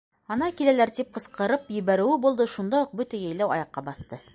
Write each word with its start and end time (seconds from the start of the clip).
—Ана, 0.35 0.47
киләләр!— 0.61 0.91
тип 0.99 1.11
ҡысҡырып 1.19 1.69
ебәреүе 1.77 2.19
булды, 2.27 2.51
шунда 2.59 2.85
уҡ 2.87 3.01
бөтә 3.03 3.25
йәйләү 3.25 3.59
аяҡҡа 3.59 3.91
баҫты. 3.93 4.27